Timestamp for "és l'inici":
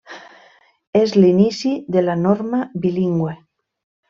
1.01-1.73